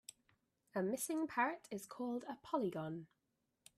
A 0.73 0.81
missing 0.81 1.27
parrot 1.27 1.67
is 1.69 1.85
called 1.85 2.23
a 2.27 2.35
polygon. 2.41 3.05